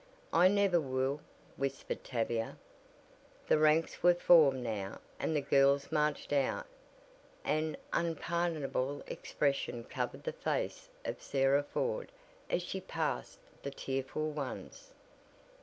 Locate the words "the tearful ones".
13.61-14.89